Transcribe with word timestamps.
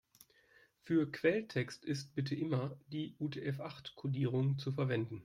Für 0.81 1.11
Quelltext 1.11 1.85
ist 1.85 2.15
bitte 2.15 2.33
immer 2.33 2.75
die 2.87 3.15
UTF-acht-Kodierung 3.19 4.57
zu 4.57 4.71
verwenden. 4.71 5.19